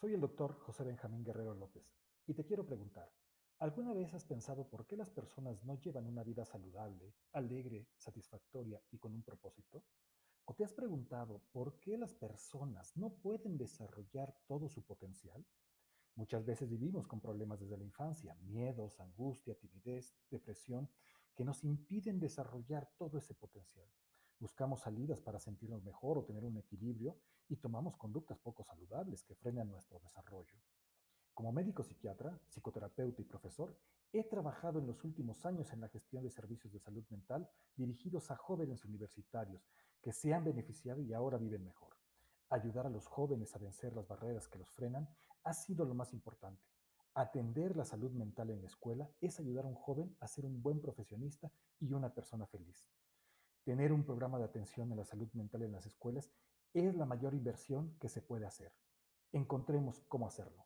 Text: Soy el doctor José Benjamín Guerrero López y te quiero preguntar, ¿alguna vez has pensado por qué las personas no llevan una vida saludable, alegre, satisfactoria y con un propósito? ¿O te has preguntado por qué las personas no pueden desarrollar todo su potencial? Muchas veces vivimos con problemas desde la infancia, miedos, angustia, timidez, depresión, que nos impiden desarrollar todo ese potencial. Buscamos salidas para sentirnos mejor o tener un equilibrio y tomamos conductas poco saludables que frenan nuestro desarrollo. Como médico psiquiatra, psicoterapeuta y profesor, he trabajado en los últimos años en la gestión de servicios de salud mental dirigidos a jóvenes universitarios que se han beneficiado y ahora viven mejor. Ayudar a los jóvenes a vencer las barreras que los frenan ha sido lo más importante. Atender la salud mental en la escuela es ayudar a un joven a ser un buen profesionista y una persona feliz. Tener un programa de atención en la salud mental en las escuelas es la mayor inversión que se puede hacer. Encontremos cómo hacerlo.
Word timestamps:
Soy 0.00 0.14
el 0.14 0.20
doctor 0.20 0.54
José 0.60 0.84
Benjamín 0.84 1.24
Guerrero 1.24 1.54
López 1.54 1.92
y 2.24 2.32
te 2.32 2.44
quiero 2.44 2.64
preguntar, 2.64 3.12
¿alguna 3.58 3.92
vez 3.92 4.14
has 4.14 4.24
pensado 4.24 4.68
por 4.68 4.86
qué 4.86 4.96
las 4.96 5.10
personas 5.10 5.64
no 5.64 5.74
llevan 5.74 6.06
una 6.06 6.22
vida 6.22 6.44
saludable, 6.44 7.16
alegre, 7.32 7.88
satisfactoria 7.96 8.80
y 8.92 8.98
con 8.98 9.12
un 9.12 9.24
propósito? 9.24 9.82
¿O 10.44 10.54
te 10.54 10.62
has 10.62 10.72
preguntado 10.72 11.42
por 11.50 11.80
qué 11.80 11.98
las 11.98 12.14
personas 12.14 12.96
no 12.96 13.10
pueden 13.10 13.58
desarrollar 13.58 14.36
todo 14.46 14.68
su 14.68 14.84
potencial? 14.84 15.44
Muchas 16.14 16.44
veces 16.44 16.68
vivimos 16.68 17.08
con 17.08 17.20
problemas 17.20 17.58
desde 17.58 17.76
la 17.76 17.82
infancia, 17.82 18.36
miedos, 18.36 19.00
angustia, 19.00 19.56
timidez, 19.56 20.14
depresión, 20.30 20.88
que 21.34 21.44
nos 21.44 21.64
impiden 21.64 22.20
desarrollar 22.20 22.88
todo 22.96 23.18
ese 23.18 23.34
potencial. 23.34 23.88
Buscamos 24.40 24.82
salidas 24.82 25.20
para 25.20 25.40
sentirnos 25.40 25.82
mejor 25.82 26.18
o 26.18 26.24
tener 26.24 26.44
un 26.44 26.56
equilibrio 26.58 27.16
y 27.48 27.56
tomamos 27.56 27.96
conductas 27.96 28.38
poco 28.38 28.62
saludables 28.62 29.24
que 29.24 29.34
frenan 29.34 29.68
nuestro 29.68 29.98
desarrollo. 29.98 30.54
Como 31.34 31.50
médico 31.50 31.82
psiquiatra, 31.82 32.38
psicoterapeuta 32.48 33.20
y 33.20 33.24
profesor, 33.24 33.76
he 34.12 34.22
trabajado 34.24 34.78
en 34.78 34.86
los 34.86 35.02
últimos 35.04 35.44
años 35.44 35.72
en 35.72 35.80
la 35.80 35.88
gestión 35.88 36.22
de 36.22 36.30
servicios 36.30 36.72
de 36.72 36.78
salud 36.78 37.04
mental 37.10 37.50
dirigidos 37.74 38.30
a 38.30 38.36
jóvenes 38.36 38.84
universitarios 38.84 39.68
que 40.00 40.12
se 40.12 40.32
han 40.32 40.44
beneficiado 40.44 41.02
y 41.02 41.12
ahora 41.12 41.36
viven 41.36 41.64
mejor. 41.64 41.96
Ayudar 42.48 42.86
a 42.86 42.90
los 42.90 43.06
jóvenes 43.06 43.54
a 43.56 43.58
vencer 43.58 43.94
las 43.94 44.06
barreras 44.06 44.48
que 44.48 44.58
los 44.58 44.70
frenan 44.70 45.08
ha 45.42 45.52
sido 45.52 45.84
lo 45.84 45.94
más 45.94 46.12
importante. 46.12 46.64
Atender 47.14 47.76
la 47.76 47.84
salud 47.84 48.12
mental 48.12 48.50
en 48.50 48.60
la 48.60 48.68
escuela 48.68 49.10
es 49.20 49.40
ayudar 49.40 49.64
a 49.64 49.68
un 49.68 49.74
joven 49.74 50.16
a 50.20 50.28
ser 50.28 50.44
un 50.44 50.62
buen 50.62 50.80
profesionista 50.80 51.50
y 51.80 51.92
una 51.92 52.14
persona 52.14 52.46
feliz. 52.46 52.86
Tener 53.68 53.92
un 53.92 54.02
programa 54.02 54.38
de 54.38 54.46
atención 54.46 54.90
en 54.92 54.96
la 54.96 55.04
salud 55.04 55.28
mental 55.34 55.60
en 55.60 55.72
las 55.72 55.84
escuelas 55.84 56.30
es 56.72 56.94
la 56.94 57.04
mayor 57.04 57.34
inversión 57.34 57.94
que 58.00 58.08
se 58.08 58.22
puede 58.22 58.46
hacer. 58.46 58.72
Encontremos 59.30 60.00
cómo 60.08 60.26
hacerlo. 60.26 60.64